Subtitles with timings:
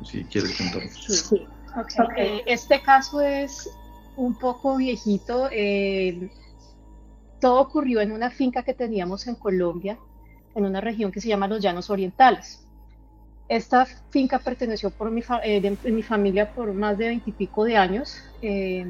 [0.03, 1.03] si quieres contarnos.
[1.03, 1.47] Sí.
[1.75, 3.69] Ok, eh, este caso es
[4.17, 5.49] un poco viejito.
[5.51, 6.29] eh,
[7.39, 9.99] todo ocurrió en una finca que teníamos en Colombia,
[10.55, 12.65] en una región que se llama los Llanos Orientales.
[13.47, 18.17] Esta finca perteneció por mi, eh, familia por más de veintipico de años.
[18.41, 18.85] eh,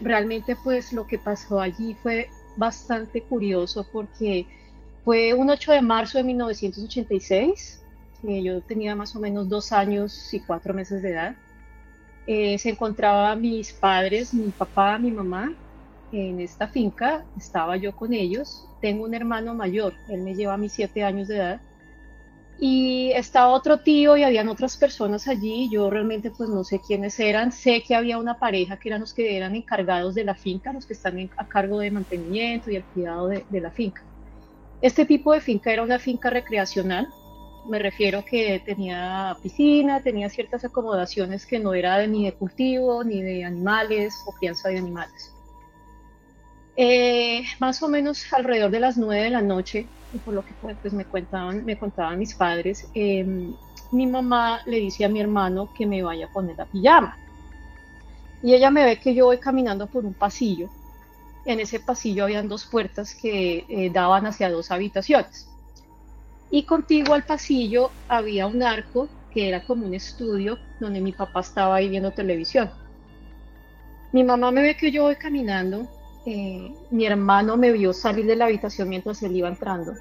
[0.00, 4.46] realmente pues lo que pasó allí fue bastante curioso porque
[5.04, 7.82] fue un 8 de marzo de 1986.
[8.26, 11.36] eh, yo tenía más o menos dos años y cuatro meses de edad
[12.26, 15.54] eh, se encontraban mis padres, mi papá, mi mamá
[16.10, 20.58] en esta finca, estaba yo con ellos, tengo un hermano mayor, él me lleva a
[20.58, 21.60] mis siete años de edad,
[22.56, 27.18] y estaba otro tío y habían otras personas allí, yo realmente pues no sé quiénes
[27.18, 30.72] eran, sé que había una pareja que eran los que eran encargados de la finca,
[30.72, 34.02] los que están a cargo de mantenimiento y el cuidado de la finca.
[34.80, 37.08] Este tipo de finca era una finca recreacional,
[37.66, 43.22] me refiero que tenía piscina, tenía ciertas acomodaciones que no era ni de cultivo, ni
[43.22, 45.32] de animales o crianza de animales.
[46.76, 49.88] Eh, más o menos alrededor de las 9 de la noche,
[50.24, 53.24] por lo que pues, me contaban, me contaban mis padres, eh,
[53.92, 57.16] mi mamá le dice a mi hermano que me vaya a poner la pijama.
[58.42, 60.68] Y ella me ve que yo voy caminando por un pasillo.
[61.46, 65.48] En ese pasillo habían dos puertas que eh, daban hacia dos habitaciones
[66.54, 71.40] y contigo al pasillo había un arco que era como un estudio donde mi papá
[71.40, 72.70] estaba ahí viendo televisión.
[74.12, 75.88] Mi mamá me ve que yo voy caminando,
[76.24, 79.94] eh, mi hermano me vio salir de la habitación mientras él iba entrando.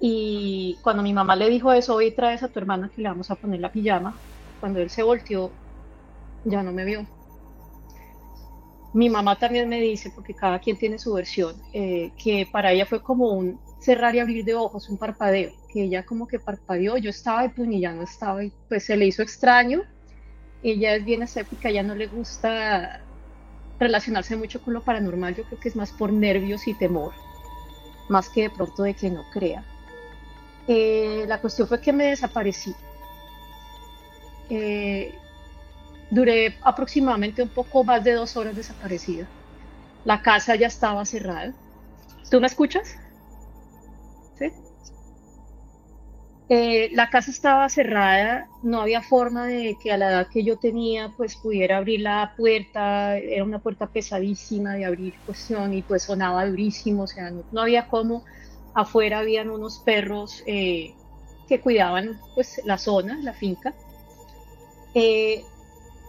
[0.00, 3.30] Y cuando mi mamá le dijo eso, hoy traes a tu hermana que le vamos
[3.30, 4.18] a poner la pijama,
[4.60, 5.50] cuando él se volteó,
[6.46, 7.06] ya no me vio.
[8.94, 12.86] Mi mamá también me dice, porque cada quien tiene su versión, eh, que para ella
[12.86, 16.96] fue como un cerrar y abrir de ojos, un parpadeo, que ella como que parpadeó,
[16.98, 19.82] yo estaba y pum, y ya no estaba, y pues se le hizo extraño.
[20.62, 23.06] Ella es bien escéptica, ya no le gusta
[23.78, 27.14] relacionarse mucho con lo paranormal, yo creo que es más por nervios y temor.
[28.08, 29.64] más que de pronto de que no crea.
[30.66, 32.76] Eh, la cuestión fue que me desaparecí.
[34.48, 35.22] Eh,
[36.10, 39.30] duré aproximadamente un poco más de dos horas desaparecida.
[40.04, 41.54] La casa ya estaba cerrada.
[42.30, 42.98] ¿Tú me escuchas?
[46.50, 50.58] Eh, la casa estaba cerrada, no había forma de que a la edad que yo
[50.58, 56.02] tenía pues pudiera abrir la puerta, era una puerta pesadísima de abrir cuestión y pues
[56.02, 58.24] sonaba durísimo, o sea, no, había cómo,
[58.74, 60.94] afuera habían unos perros eh,
[61.48, 63.74] que cuidaban pues la zona, la finca.
[64.92, 65.42] Eh,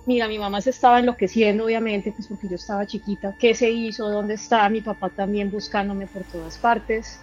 [0.05, 4.09] mira, mi mamá se estaba enloqueciendo obviamente pues porque yo estaba chiquita, ¿qué se hizo?
[4.09, 4.67] ¿Dónde está?
[4.67, 7.21] Mi papá también buscándome por todas partes,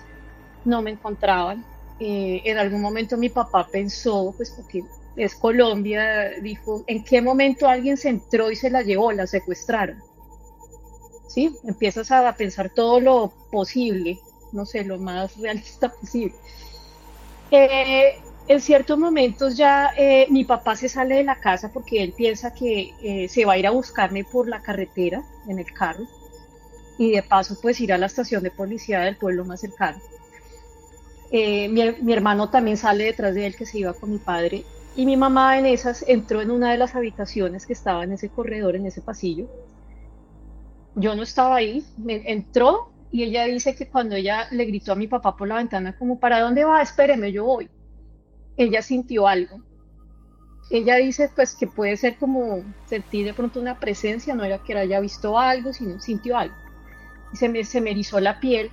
[0.65, 1.63] no me encontraban
[2.01, 4.85] eh, en algún momento mi papá pensó, pues porque
[5.17, 10.03] es Colombia, dijo, ¿en qué momento alguien se entró y se la llevó, la secuestraron?
[11.29, 11.57] ¿Sí?
[11.65, 14.19] Empiezas a pensar todo lo posible,
[14.53, 16.35] no sé, lo más realista posible.
[17.51, 18.19] Eh,
[18.49, 22.53] en ciertos momentos ya eh, mi papá se sale de la casa porque él piensa
[22.53, 26.07] que se va a ir a buscarme por la carretera en el carro
[26.99, 30.01] y de paso pues ir a la estación de policía del pueblo más cercano.
[31.35, 35.07] Eh, mi, hermano también sale detrás de él que se iba con mi padre y
[35.07, 38.77] mi mamá en esas entró en una de las habitaciones que estaba en ese corredor,
[38.77, 39.49] en ese pasillo.
[40.95, 44.95] Yo no estaba ahí, me entró y ella dice que cuando ella le gritó a
[44.95, 46.83] mi papá por la ventana como, ¿para dónde va?
[46.83, 47.71] Espéreme, yo voy.
[48.59, 49.63] Ella sintió algo.
[50.71, 54.77] Ella dice pues que puede ser como sentir de pronto una presencia, no era que
[54.77, 56.57] haya visto algo, sino sintió algo.
[57.33, 58.71] Y se me, se me erizó la piel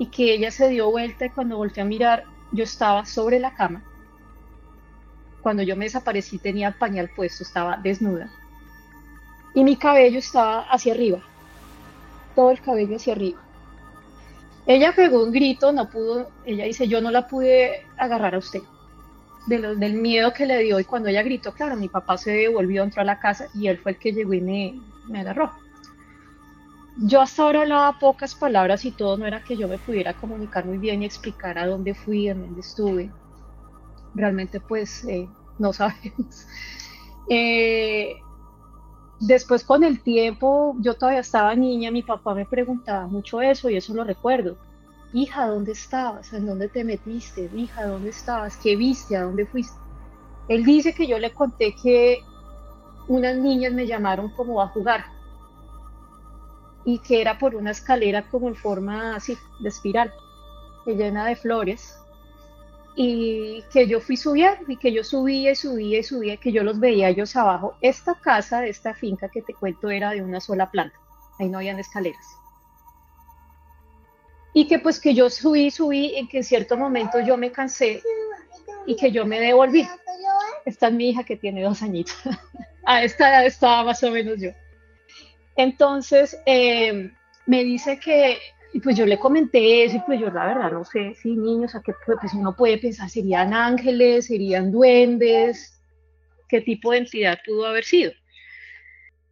[0.00, 3.54] y que ella se dio vuelta y cuando volteé a mirar yo estaba sobre la
[3.54, 3.84] cama.
[5.42, 8.30] Cuando yo me desaparecí tenía el pañal puesto, estaba desnuda.
[9.54, 11.20] Y mi cabello estaba hacia arriba,
[12.34, 13.42] todo el cabello hacia arriba.
[14.64, 18.62] Ella pegó un grito, no pudo, ella dice, yo no la pude agarrar a usted,
[19.48, 22.84] de del miedo que le dio y cuando ella gritó, claro, mi papá se devolvió,
[22.84, 25.52] entró a la casa y él fue el que llegó y me, me agarró
[27.02, 30.66] yo hasta ahora hablaba pocas palabras y todo, no era que yo me pudiera comunicar
[30.66, 33.10] muy bien y explicar a dónde fui, a dónde estuve.
[34.14, 35.26] Realmente pues eh,
[35.58, 36.46] no sabemos.
[37.30, 38.16] Eh,
[39.18, 43.76] después con el tiempo, yo todavía estaba niña, mi papá me preguntaba mucho eso y
[43.76, 44.58] eso lo recuerdo.
[45.14, 46.32] Hija, ¿dónde estabas?
[46.34, 47.50] ¿En dónde te metiste?
[47.54, 48.58] Hija, ¿dónde estabas?
[48.58, 49.16] ¿Qué viste?
[49.16, 49.76] ¿A dónde fuiste?
[50.48, 52.18] Él dice que yo le conté que
[53.08, 55.04] unas niñas me llamaron como a jugar
[56.90, 60.12] y que era por una escalera como en forma así de espiral,
[60.86, 61.96] llena de flores,
[62.96, 66.64] y que yo fui subiendo y que yo subía y subía y subía, que yo
[66.64, 67.76] los veía ellos abajo.
[67.80, 70.98] Esta casa, esta finca que te cuento era de una sola planta,
[71.38, 72.26] ahí no habían escaleras.
[74.52, 78.02] Y que pues que yo subí, subí, y que en cierto momento yo me cansé
[78.84, 79.86] y que yo me devolví.
[80.66, 82.16] Esta es mi hija que tiene dos añitos.
[82.84, 84.50] A esta edad estaba más o menos yo.
[85.60, 87.12] Entonces, eh,
[87.44, 88.38] me dice que,
[88.82, 91.82] pues yo le comenté eso, y pues yo la verdad no sé si niños, a
[91.82, 95.78] qué pues uno puede pensar, serían ángeles, serían duendes,
[96.48, 98.10] qué tipo de entidad pudo haber sido.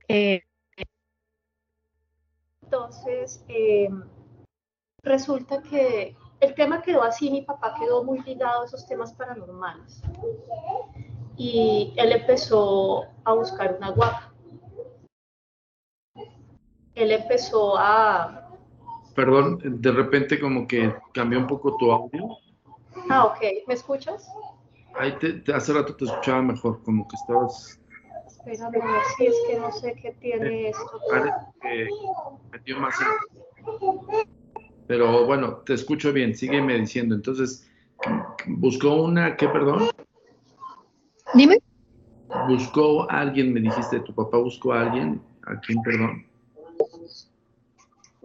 [0.07, 0.43] Eh,
[2.63, 3.89] entonces, eh,
[5.03, 10.03] resulta que el tema quedó así, mi papá quedó muy ligado a esos temas paranormales.
[11.39, 14.28] Y él empezó a buscar una guapa
[16.99, 18.49] él empezó a...
[19.15, 22.39] Perdón, de repente como que cambió un poco tu audio.
[23.09, 23.41] Ah, ok.
[23.67, 24.29] ¿Me escuchas?
[24.95, 27.81] Ahí te, hace rato te escuchaba mejor, como que estabas...
[28.47, 31.01] Espérame, si es que no sé qué tiene eh, esto.
[31.11, 31.89] Parece que
[32.51, 32.95] metió más
[34.87, 37.15] Pero bueno, te escucho bien, sígueme diciendo.
[37.15, 37.71] Entonces,
[38.47, 39.91] ¿buscó una, qué, perdón?
[41.35, 41.59] Dime.
[42.49, 45.21] ¿Buscó a alguien, me dijiste, tu papá buscó a alguien?
[45.47, 46.28] ¿A quién, perdón?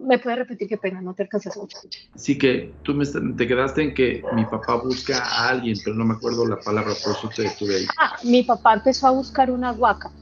[0.04, 1.00] ¿Me puedes repetir qué pena?
[1.00, 1.82] No te alcancé a escuchar.
[2.14, 6.04] Sí, que tú me, te quedaste en que mi papá busca a alguien, pero no
[6.04, 7.86] me acuerdo la palabra, por eso te estuve ahí.
[7.98, 10.12] Ah, mi papá empezó a buscar una huaca.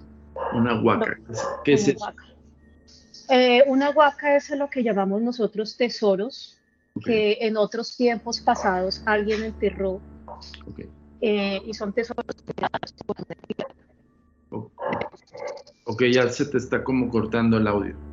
[0.53, 1.17] Una huaca.
[1.65, 2.07] ¿Qué es eso?
[3.29, 6.59] Eh, una huaca es lo que llamamos nosotros tesoros,
[7.05, 10.01] que en otros tiempos pasados alguien enterró.
[11.21, 12.25] Eh, y son tesoros.
[15.85, 18.12] Ok, ya se te está como cortando el audio.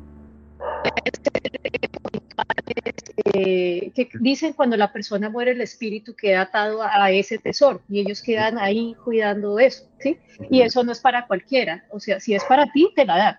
[4.08, 8.22] Que dicen cuando la persona muere el espíritu queda atado a, ese tesoro y ellos
[8.22, 10.18] quedan ahí cuidando eso, ¿sí?
[10.50, 13.38] Y eso no es para cualquiera, o sea, si es para ti, te la dan,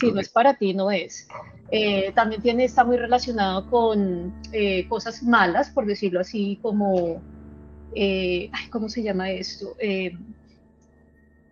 [0.00, 1.28] Si no es para ti, no es.
[1.70, 7.22] Eh, también tiene, está muy relacionado con eh, cosas malas, por decirlo así, como,
[7.94, 9.76] eh, ¿cómo se llama esto?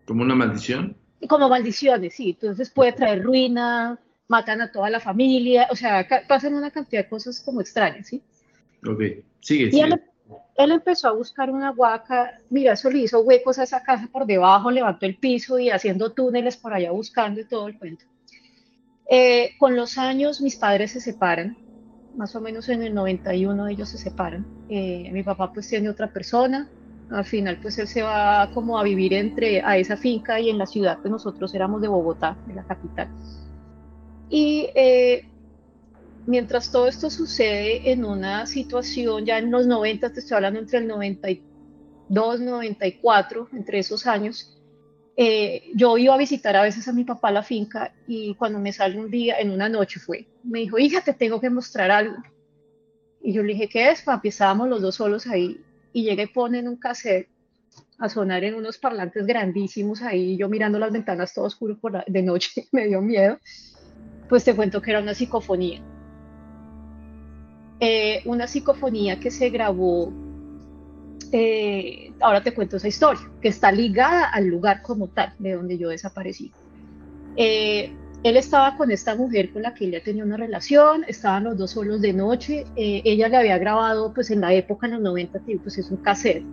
[0.06, 0.96] ¿Como una maldición?
[1.28, 2.30] Como maldiciones, sí.
[2.30, 3.98] Entonces puede traer ruina,
[4.30, 8.22] matan a toda la familia, o sea, pasan una cantidad de cosas como extrañas, ¿sí?
[8.86, 9.02] Ok,
[9.40, 9.70] sigue.
[9.72, 10.00] Y Él,
[10.56, 14.26] él, empezó a buscar una huaca, mira, eso le hizo huecos a esa casa por
[14.26, 18.04] debajo, levantó el piso y haciendo túneles por allá buscando y todo el cuento.
[19.10, 21.56] Eh, con los años mis padres se separan,
[22.14, 24.46] más o menos en el 91 ellos se separan.
[24.68, 26.70] Eh, mi papá pues tiene otra persona,
[27.10, 30.58] al final pues él se va como a vivir entre a esa finca y en
[30.58, 33.08] la ciudad, pues nosotros éramos de Bogotá, de la capital.
[34.30, 35.28] Y eh,
[36.26, 40.78] mientras todo esto sucede en una situación ya en los 90, te estoy hablando entre
[40.78, 44.56] el 92, 94, entre esos años,
[45.16, 48.58] eh, yo iba a visitar a veces a mi papá a la finca y cuando
[48.60, 51.90] me sale un día, en una noche fue, me dijo, hija, te tengo que mostrar
[51.90, 52.16] algo.
[53.20, 54.28] Y yo le dije, ¿qué es, papi?
[54.28, 55.60] Estábamos los dos solos ahí
[55.92, 57.28] y llegué y ponen un cassette
[57.98, 62.22] a sonar en unos parlantes grandísimos ahí, yo mirando las ventanas todo oscuro por de
[62.22, 63.38] noche, me dio miedo.
[64.30, 65.82] Pues te cuento que era una psicofonía.
[67.80, 70.10] Eh, una psicofonía que se grabó
[71.32, 75.78] eh, ahora te cuento esa historia, que está ligada al lugar como tal, de donde
[75.78, 76.52] yo desaparecí.
[77.36, 81.56] Eh, él estaba con esta mujer con la que ella tenía una relación, estaban los
[81.56, 85.02] dos solos de noche, eh, ella le había grabado pues en la época, en los
[85.02, 86.44] 90, pues es un cassette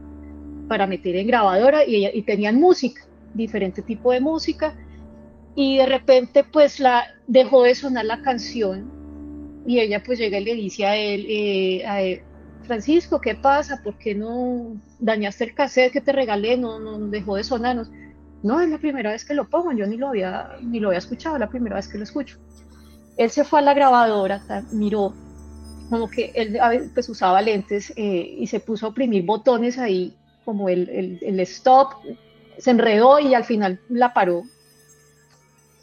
[0.67, 3.01] para meter en grabadora y, ella, y tenían música,
[3.33, 4.75] diferente tipo de música,
[5.57, 8.91] y de repente pues la dejó de sonar la canción
[9.65, 12.21] y ella pues llega y le dice a él, a él
[12.61, 13.81] Francisco, ¿qué pasa?
[13.83, 16.57] ¿Por qué no dañaste el cassette que te regalé?
[16.57, 17.89] No, no dejó de sonarnos.
[18.43, 20.99] No, es la primera vez que lo pongo, yo ni lo había, ni lo había
[20.99, 22.37] escuchado, es la primera vez que lo escucho.
[23.17, 25.15] Él se fue a la grabadora, miró,
[25.89, 26.59] como que él
[26.93, 31.39] pues usaba lentes eh, y se puso a oprimir botones ahí, como el, el, el
[31.39, 31.93] stop,
[32.59, 34.43] se enredó y al final la paró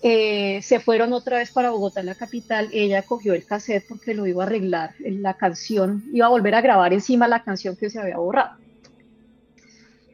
[0.07, 2.69] eh, se fueron otra vez para Bogotá, la capital.
[2.75, 6.61] Ella cogió el cassette porque lo iba a arreglar, la canción, iba a volver a
[6.61, 8.59] grabar encima la canción que se había borrado.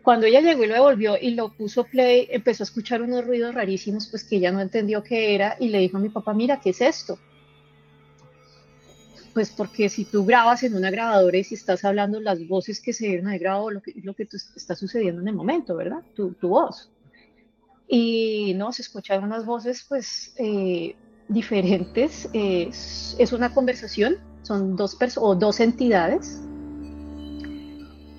[0.04, 3.52] Cuando ella llegó y lo devolvió y lo puso play, empezó a escuchar unos ruidos
[3.52, 6.60] rarísimos, pues que ella no entendió qué era y le dijo a mi papá, mira,
[6.60, 7.18] ¿qué es esto?
[9.34, 12.92] Pues porque si tú grabas en una grabadora y si estás hablando las voces que
[12.92, 16.02] se deben haber grabado, lo que, lo que está sucediendo en el momento, ¿verdad?
[16.14, 16.88] Tu voz
[17.92, 20.94] y no, se escucharon unas voces pues eh,
[21.28, 22.30] diferentes.
[22.32, 26.40] es una conversación, son dos personas o dos entidades.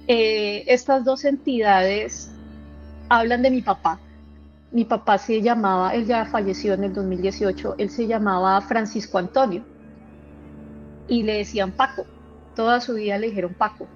[0.08, 2.32] Eh, estas dos entidades
[3.08, 3.98] hablan de mi papá.
[4.74, 9.64] Mi papá se llamaba, él ya falleció en el 2018, él se llamaba Francisco Antonio
[11.08, 12.06] y le decían Paco.
[12.58, 13.88] Toda su vida le dijeron Paco.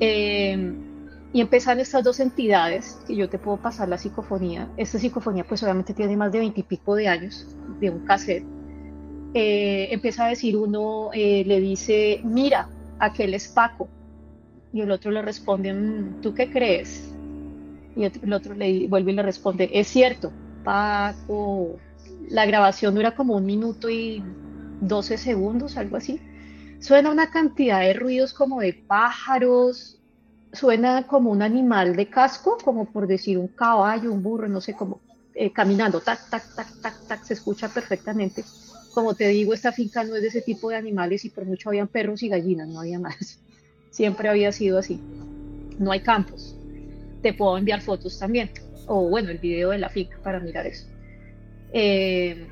[0.00, 0.87] Eh,
[1.32, 4.68] y empiezan estas dos entidades, que yo te puedo pasar la psicofonía.
[4.76, 7.46] Esta psicofonía pues obviamente tiene más de veintipico de años,
[7.80, 8.44] de un cassette.
[9.34, 13.88] Eh, empieza a decir uno, eh, le dice, mira, aquel es Paco.
[14.72, 17.12] Y el otro le responde, mm, ¿tú qué crees?
[17.94, 20.32] Y el otro le vuelve y le responde, es cierto,
[20.64, 21.76] Paco.
[22.30, 24.22] La grabación dura como un minuto y
[24.80, 26.20] doce segundos, algo así.
[26.80, 29.97] Suena una cantidad de ruidos como de pájaros,
[30.52, 34.74] suena como un animal de casco, como por decir un caballo, un burro, no sé
[34.74, 35.00] cómo,
[35.34, 38.44] eh, caminando, tac, tac, tac, tac, tac, se escucha perfectamente.
[38.92, 41.68] Como te digo, esta finca no es de ese tipo de animales y por mucho
[41.68, 43.38] habían perros y gallinas, no había más.
[43.90, 45.00] Siempre había sido así.
[45.78, 46.56] No hay campos.
[47.22, 48.50] Te puedo enviar fotos también,
[48.86, 50.86] o bueno, el video de la finca para mirar eso.
[51.72, 52.48] Eh,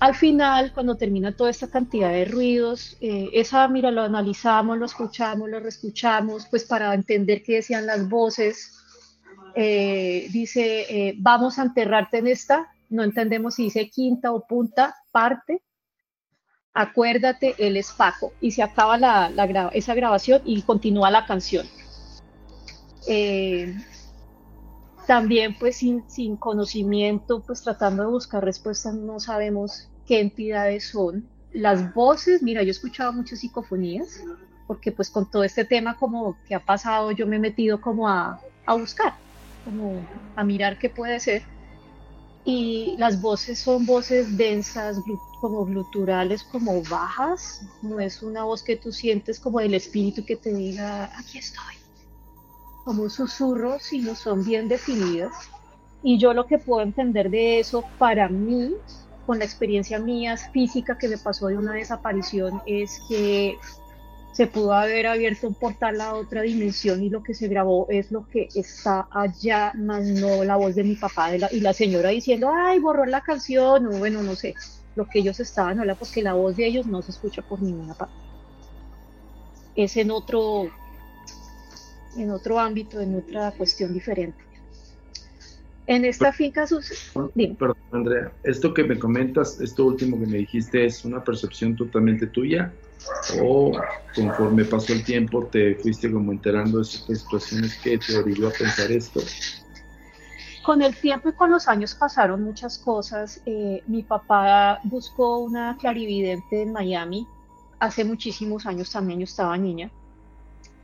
[0.00, 4.86] al final, cuando termina toda esta cantidad de ruidos, eh, esa, mira, lo analizamos, lo
[4.86, 8.78] escuchamos, lo reescuchamos, pues para entender qué decían las voces.
[9.54, 14.96] Eh, dice, eh, vamos a enterrarte en esta, no entendemos si dice quinta o punta
[15.12, 15.60] parte.
[16.72, 18.32] Acuérdate, él es Paco.
[18.40, 21.66] Y se acaba la, esa grabación y continúa la canción.
[25.10, 31.28] También pues sin, sin, conocimiento, pues tratando de buscar respuestas, no sabemos qué entidades son.
[31.52, 34.22] Las voces, mira, yo he escuchado muchas psicofonías,
[34.68, 38.08] porque pues con todo este tema como que ha pasado, yo me he metido como
[38.08, 39.14] a, a buscar,
[39.64, 41.42] como a mirar qué puede ser.
[42.44, 44.96] Y las voces son voces densas,
[45.40, 47.62] como gluturales, como bajas.
[47.82, 51.79] No es una voz que tú sientes como del espíritu que te diga, aquí estoy.
[52.84, 55.32] Como susurros, sino son bien definidas.
[56.02, 58.74] Y yo lo que puedo entender de eso, para mí,
[59.26, 63.58] con la experiencia mía física que me pasó de una desaparición, es que
[64.32, 68.10] se pudo haber abierto un portal a otra dimensión y lo que se grabó es
[68.10, 72.50] lo que está allá, más no la voz de mi papá y la señora diciendo,
[72.54, 74.54] ay, borró la canción, o bueno, no sé,
[74.94, 77.94] lo que ellos estaban hablando, porque la voz de ellos no se escucha por ninguna
[77.94, 78.14] parte.
[79.74, 80.70] Es en otro,
[82.16, 84.42] en otro ámbito, en otra cuestión diferente.
[85.86, 87.12] En esta finca sus...
[87.58, 92.28] Perdón, Andrea, esto que me comentas, esto último que me dijiste, ¿es una percepción totalmente
[92.28, 92.72] tuya?
[93.42, 93.72] ¿O
[94.14, 98.52] conforme pasó el tiempo te fuiste como enterando de ciertas situaciones que te obligó a
[98.52, 99.20] pensar esto?
[100.62, 103.40] Con el tiempo y con los años pasaron muchas cosas.
[103.46, 107.26] Eh, mi papá buscó una clarividente en Miami.
[107.80, 109.90] Hace muchísimos años también yo estaba niña.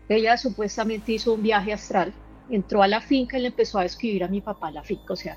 [0.08, 2.12] Ella supuestamente hizo un viaje astral
[2.50, 5.16] entró a la finca y le empezó a escribir a mi papá la finca, o
[5.16, 5.36] sea,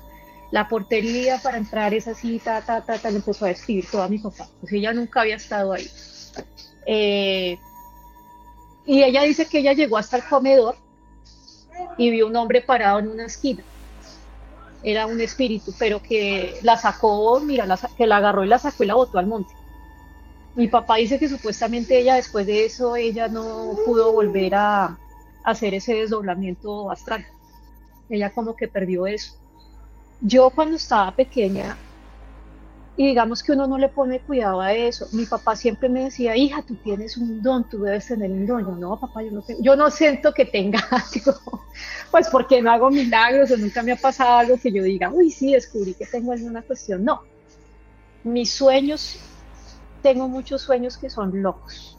[0.50, 4.02] la portería para entrar es así, ta, ta, ta, ta, le empezó a escribir todo
[4.02, 5.88] a mi papá, pues ella nunca había estado ahí.
[6.86, 7.58] Eh,
[8.86, 10.76] y ella dice que ella llegó hasta el comedor
[11.96, 13.62] y vio un hombre parado en una esquina.
[14.82, 18.86] Era un espíritu, pero que la sacó, mira, que la agarró y la sacó y
[18.86, 19.52] la botó al monte.
[20.54, 24.98] Mi papá dice que supuestamente ella después de eso, ella no pudo volver a,
[25.44, 27.24] hacer ese desdoblamiento astral.
[28.08, 29.34] Ella como que perdió eso.
[30.20, 31.76] Yo cuando estaba pequeña,
[32.96, 36.36] y digamos que uno no le pone cuidado a eso, mi papá siempre me decía,
[36.36, 38.66] hija, tú tienes un don, tú debes tener un don.
[38.66, 41.40] Yo, no, papá, yo no, yo no siento que tenga algo,
[42.10, 45.30] pues porque no hago milagros o nunca me ha pasado algo que yo diga, uy,
[45.30, 47.02] sí, descubrí que tengo alguna cuestión.
[47.04, 47.22] No,
[48.24, 49.18] mis sueños,
[50.02, 51.98] tengo muchos sueños que son locos,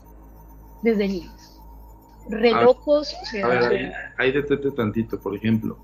[0.84, 1.32] desde niño
[2.30, 3.16] re locos.
[3.44, 5.78] a ver, ahí, detente tantito, por ejemplo.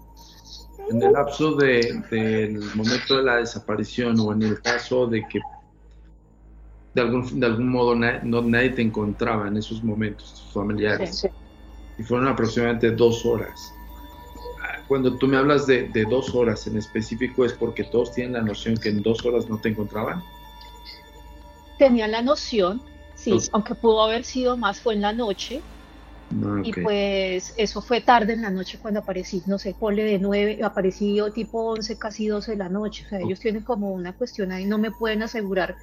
[0.90, 5.40] En el lapso del momento de la desaparición o en el caso de que
[6.94, 11.28] de algún, de algún modo no, nadie te encontraba en esos momentos, tus familiares,
[11.98, 13.74] y fueron aproximadamente dos horas.
[14.88, 18.42] Cuando tú me hablas de, de dos horas en específico, ¿es porque todos tienen la
[18.42, 20.24] noción que en dos horas no te encontraban?
[21.78, 22.82] Tenían la noción,
[23.16, 25.62] sí, aunque pudo haber sido más, fue en la noche,
[26.44, 30.20] Ah, y pues eso fue tarde en la noche cuando aparecí, no sé, pole de
[30.20, 33.06] 9, aparecí tipo 11, casi 12 de la noche.
[33.06, 35.76] O sea, ellos tienen como una cuestión ahí, no me pueden asegurar.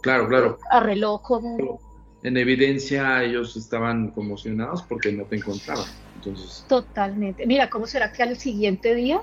[0.00, 0.58] Claro, claro.
[0.70, 1.80] A reloj como...
[2.22, 5.84] En evidencia ellos estaban conmocionados porque no te encontraban.
[6.14, 6.64] Entonces...
[6.66, 7.46] Totalmente.
[7.46, 9.20] Mira, ¿cómo será que al siguiente día,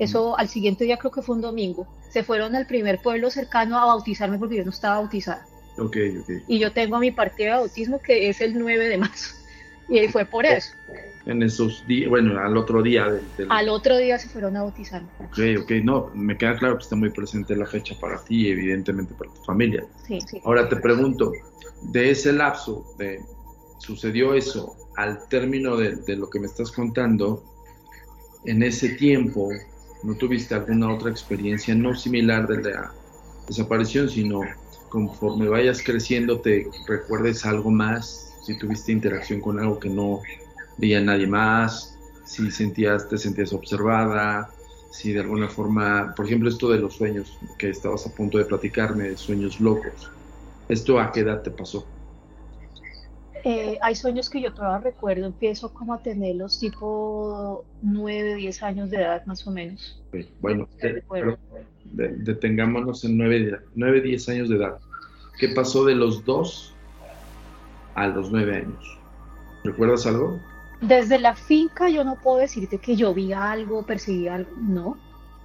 [0.00, 3.78] eso al siguiente día creo que fue un domingo, se fueron al primer pueblo cercano
[3.78, 5.46] a bautizarme porque yo no estaba bautizada.
[6.46, 9.34] Y yo tengo mi partido de bautismo que es el 9 de marzo.
[9.88, 10.72] Y fue por eso.
[11.26, 13.06] En esos días, bueno, al otro día.
[13.06, 15.02] Del, Al otro día se fueron a bautizar.
[15.18, 18.50] Ok, ok, no, me queda claro que está muy presente la fecha para ti y
[18.50, 19.84] evidentemente para tu familia.
[20.06, 20.40] Sí, sí.
[20.44, 21.32] Ahora te pregunto,
[21.82, 23.20] de ese lapso, de
[23.78, 27.42] sucedió eso al término de, de lo que me estás contando,
[28.44, 29.50] en ese tiempo,
[30.02, 32.92] ¿no tuviste alguna otra experiencia no similar de la
[33.46, 34.40] desaparición, sino
[34.90, 40.22] conforme vayas creciendo te recuerdes algo más si tuviste interacción con algo que no
[40.76, 44.50] veía nadie más, si sentías, te sentías observada,
[44.90, 48.46] si de alguna forma, por ejemplo, esto de los sueños que estabas a punto de
[48.46, 50.10] platicarme, sueños locos,
[50.68, 51.99] ¿esto a qué edad te pasó?
[53.44, 58.90] Eh, hay sueños que yo todavía recuerdo, empiezo como a tenerlos tipo 9, 10 años
[58.90, 60.02] de edad más o menos.
[60.40, 60.68] bueno,
[61.92, 64.78] detengámonos en 9, 9, 10 años de edad.
[65.38, 66.74] ¿Qué pasó de los dos
[67.94, 68.98] a los nueve años.
[69.64, 70.38] ¿Recuerdas algo?
[70.80, 74.96] Desde la finca yo no puedo decirte que yo vi algo, percibí algo, no.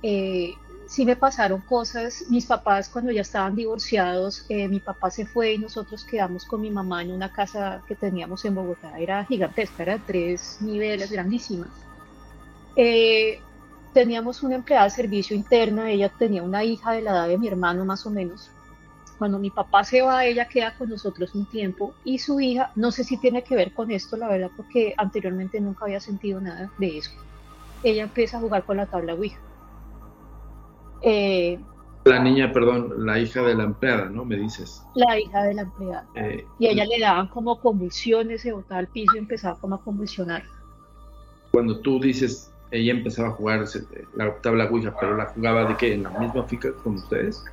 [0.02, 0.54] Eh,
[0.88, 2.26] sí me pasaron cosas.
[2.30, 6.62] Mis papás cuando ya estaban divorciados, eh, mi papá se fue y nosotros quedamos con
[6.62, 8.98] mi mamá en una casa que teníamos en Bogotá.
[9.00, 11.68] Era gigantesca, era de tres niveles, grandísima.
[12.76, 13.40] Eh,
[13.94, 17.48] teníamos una empleada de servicio interna, ella tenía una hija de la edad de mi
[17.48, 18.50] hermano más o menos.
[19.18, 22.92] Cuando mi papá se va, ella queda con nosotros un tiempo y su hija, no
[22.92, 26.70] sé si tiene que ver con esto, la verdad, porque anteriormente nunca había sentido nada
[26.78, 27.12] de eso.
[27.82, 29.40] Ella empieza a jugar con la tabla Ouija.
[31.06, 31.60] Eh,
[32.06, 34.26] la niña, perdón, la hija de la empleada, ¿no?
[34.26, 34.84] Me dices.
[34.96, 36.06] La hija de la empleada.
[36.16, 39.76] Eh, y a ella le daban como convulsiones, se botaba al piso y empezaba como
[39.76, 40.44] a convulsionar.
[41.52, 43.66] Cuando tú dices, ella empezaba a jugar
[44.16, 47.44] la tabla Ouija, pero la jugaba de qué, en la misma finca con ustedes?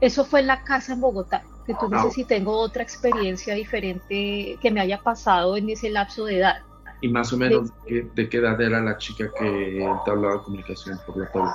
[0.00, 4.58] Eso fue en la casa en Bogotá, que tú dices si tengo otra experiencia diferente
[4.60, 6.62] que me haya pasado en ese lapso de edad.
[7.00, 11.30] ¿Y más o menos de, qué edad era la chica que entablaba comunicación por la
[11.30, 11.54] tabla?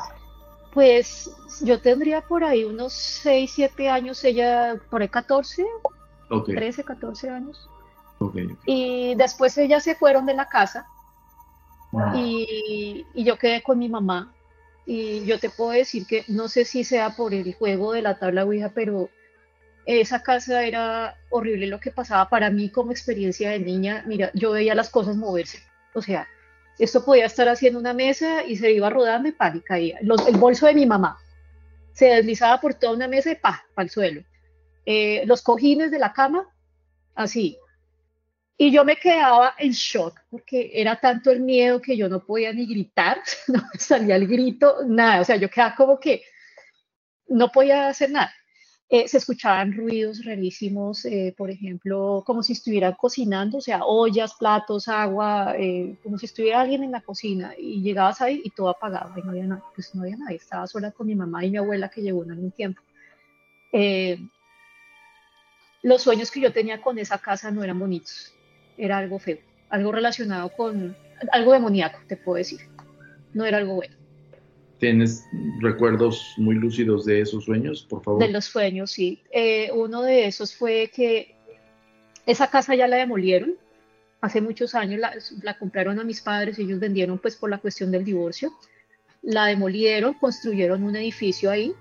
[0.74, 1.30] Pues
[1.62, 5.66] yo tendría por ahí unos 6, 7 años, ella por ahí 14,
[6.30, 7.70] Ok, 13, 14 años.
[8.20, 8.36] ok.
[8.66, 10.88] Y después ellas se fueron de la casa
[12.16, 14.34] y, y yo quedé con mi mamá.
[14.86, 18.18] Y yo te puedo decir que no sé si sea por el juego de la
[18.18, 19.10] tabla Ouija, pero
[19.86, 24.04] esa casa era horrible lo que pasaba para mí como experiencia de niña.
[24.08, 25.60] Mira, yo veía las cosas moverse.
[25.94, 26.28] O sea,
[26.80, 30.00] esto podía estar haciendo una mesa y se iba rodando y pan, y caía.
[30.02, 31.18] Los- el bolso de mi mamá
[31.94, 34.24] se deslizaba por toda una mesa y pa, para el suelo.
[34.86, 36.48] Eh, los cojines de la cama,
[37.16, 37.58] así.
[38.58, 42.54] Y yo me quedaba en shock porque era tanto el miedo que yo no podía
[42.54, 45.22] ni gritar, no salía el grito, nada.
[45.22, 46.24] O sea, yo quedaba como que
[47.28, 48.34] no podía hacer nada.
[48.96, 54.36] Eh, se escuchaban ruidos rarísimos, eh, por ejemplo, como si estuvieran cocinando, o sea, ollas,
[54.36, 58.70] platos, agua, eh, como si estuviera alguien en la cocina y llegabas ahí y todo
[58.70, 61.50] apagado y no había nada, pues no había nadie, estaba sola con mi mamá y
[61.50, 62.84] mi abuela que llegó en algún tiempo.
[65.82, 68.36] Los sueños que yo tenía con esa casa no eran bonitos,
[68.78, 70.96] era algo feo, algo relacionado con
[71.32, 72.60] algo demoníaco, te puedo decir,
[73.34, 74.03] no era algo bueno.
[74.84, 75.30] ¿Tienes
[75.62, 78.20] recuerdos muy lúcidos de esos sueños, por favor?
[78.20, 79.24] De los sueños, sí.
[79.32, 81.38] Eh, uno de esos fue que
[82.26, 83.56] esa casa ya la demolieron.
[84.20, 88.04] Hace muchos años la, compraron a mis padres, ellos vendieron pues por la cuestión del
[88.04, 88.52] divorcio.
[89.22, 91.74] La demolieron, construyeron un edificio ahí.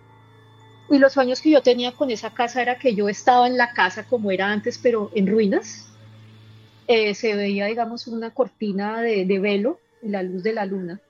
[0.89, 3.73] Y los sueños que yo tenía con esa casa era que yo estaba en la
[3.73, 5.89] casa como era antes, pero en ruinas.
[6.87, 11.01] Eh, se veía, digamos, una cortina de, de velo, la luz de la luna,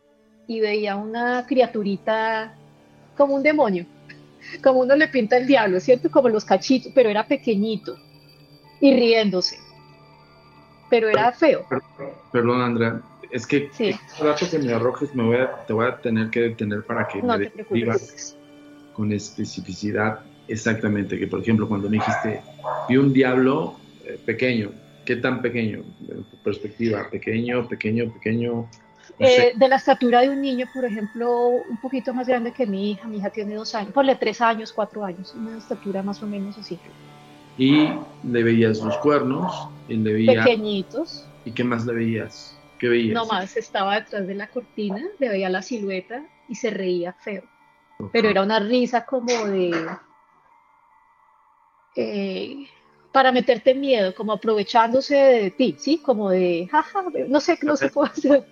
[0.46, 2.54] y veía una criaturita
[3.16, 3.86] como un demonio
[4.62, 6.10] como uno le pinta el diablo, ¿cierto?
[6.10, 7.96] Como los cachitos, pero era pequeñito
[8.80, 9.56] y riéndose.
[10.90, 11.64] Pero era feo.
[12.32, 13.00] Perdón, Andrea,
[13.30, 13.94] es que Sí.
[14.18, 17.08] el dato que me arrojes me voy a, te voy a tener que detener para
[17.08, 18.36] que No me describas
[18.92, 21.18] con especificidad exactamente.
[21.18, 22.42] Que, por ejemplo, cuando me dijiste,
[22.88, 24.72] vi un diablo eh, pequeño,
[25.06, 25.82] ¿qué tan pequeño?
[26.30, 28.68] Tu perspectiva, pequeño, pequeño, pequeño.
[29.18, 29.26] No.
[29.26, 32.92] Eh, de la estatura de un niño, por ejemplo, un poquito más grande que mi
[32.92, 33.08] hija.
[33.08, 36.56] Mi hija tiene dos años, ponle tres años, cuatro años, una estatura más o menos
[36.58, 36.78] así.
[37.58, 37.88] Y
[38.24, 40.44] le veías los cuernos, y le veías.
[40.44, 42.56] Pequeñitos, ¿Y qué más le veías?
[42.78, 43.14] ¿Qué veías?
[43.14, 47.42] nomás estaba detrás de la cortina, le veía la silueta y se reía feo.
[48.12, 49.70] Pero era una risa como de
[51.94, 52.66] eh,
[53.12, 55.98] para meterte en miedo, como aprovechándose de ti, ¿sí?
[55.98, 58.46] Como de, jaja, no sé, no sé cómo hacer,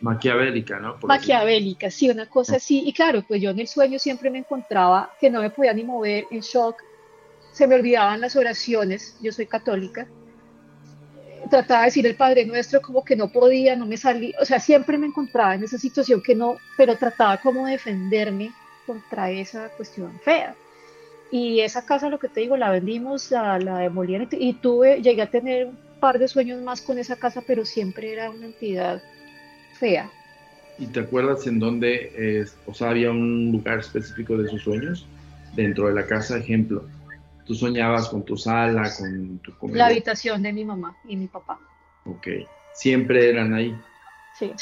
[0.00, 0.98] Maquiavélica, ¿no?
[0.98, 2.82] Por maquiavélica, sí, una cosa así.
[2.86, 5.84] Y claro, pues yo en el sueño siempre me encontraba que no me podía ni
[5.84, 6.82] mover, en shock,
[7.52, 10.06] se me olvidaban las oraciones, yo soy católica.
[11.50, 14.60] Trataba de decir el Padre Nuestro como que no podía, no me salía, o sea,
[14.60, 18.52] siempre me encontraba en esa situación que no, pero trataba como de defenderme
[18.86, 20.54] contra esa cuestión fea.
[21.30, 25.22] Y esa casa, lo que te digo, la vendimos, la, la demolieron y tuve, llegué
[25.22, 29.02] a tener un par de sueños más con esa casa, pero siempre era una entidad
[29.80, 30.08] fea.
[30.78, 35.06] ¿Y te acuerdas en dónde, o sea, había un lugar específico de sus sueños?
[35.54, 36.84] Dentro de la casa, ejemplo.
[37.44, 39.82] Tú soñabas con tu sala, con tu La comedor.
[39.90, 41.58] habitación de mi mamá y mi papá.
[42.04, 42.28] Ok.
[42.74, 43.76] Siempre eran ahí.
[44.38, 44.52] Sí.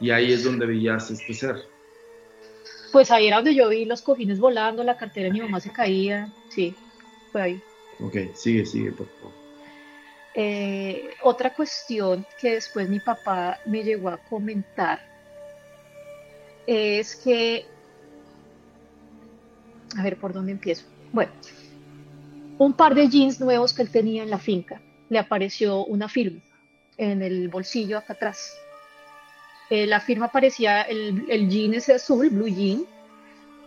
[0.00, 1.56] Y ahí es donde veías este ser.
[2.92, 5.70] Pues ahí era donde yo vi los cojines volando, la cartera de mi mamá se
[5.70, 6.32] caía.
[6.48, 6.74] Sí,
[7.30, 7.62] fue ahí.
[8.00, 9.32] Ok, sigue, sigue, por favor.
[10.38, 15.00] Eh, otra cuestión que después mi papá me llegó a comentar
[16.66, 17.64] es que,
[19.96, 20.84] a ver por dónde empiezo.
[21.10, 21.32] Bueno,
[22.58, 26.40] un par de jeans nuevos que él tenía en la finca, le apareció una firma
[26.98, 28.54] en el bolsillo acá atrás.
[29.70, 32.84] Eh, la firma parecía, el, jean ese azul, blue jean,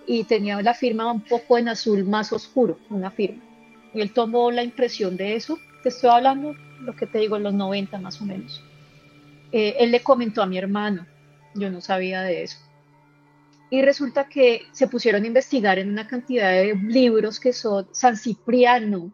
[0.05, 3.41] y tenía la firma un poco en azul más oscuro, una firma.
[3.93, 5.57] Y él tomó la impresión de eso.
[5.83, 8.63] Te estoy hablando, lo que te digo, en los 90 más o menos.
[9.51, 11.05] Eh, él le comentó a mi hermano,
[11.55, 12.57] yo no sabía de eso.
[13.69, 18.17] Y resulta que se pusieron a investigar en una cantidad de libros que son San
[18.17, 19.11] Cipriano,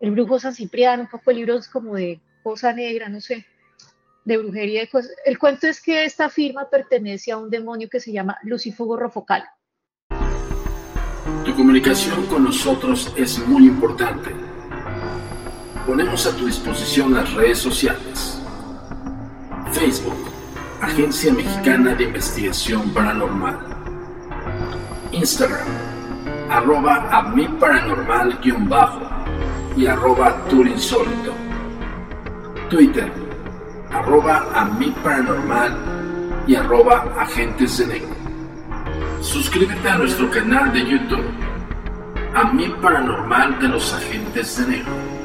[0.00, 3.46] el brujo San Cipriano, un poco de libros como de cosa negra, no sé,
[4.24, 5.12] de brujería y cosas.
[5.24, 9.44] El cuento es que esta firma pertenece a un demonio que se llama Lucifugo Rofocal.
[11.44, 14.47] Tu comunicación con nosotros es muy importante.
[15.88, 18.38] Ponemos a tu disposición las redes sociales.
[19.72, 20.18] Facebook,
[20.82, 23.58] Agencia Mexicana de Investigación Paranormal.
[25.12, 25.66] Instagram,
[26.50, 29.00] arroba a mi paranormal guion bajo
[29.78, 31.32] y arroba turinsólito.
[32.68, 33.10] Twitter,
[33.90, 35.74] arroba a mi paranormal
[36.46, 38.14] y arroba agentes de negro.
[39.22, 41.30] Suscríbete a nuestro canal de YouTube,
[42.34, 45.17] a mi paranormal de los agentes de negro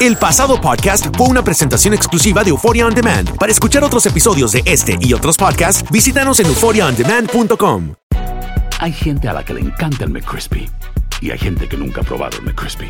[0.04, 3.38] El pasado podcast fue una presentación exclusiva de Euphoria On Demand.
[3.38, 7.94] Para escuchar otros episodios de este y otros podcasts, visítanos en euphoriaondemand.com.
[8.80, 10.70] Hay gente a la que le encanta el McCrispy
[11.22, 12.90] y hay gente que nunca ha probado el McCrispy.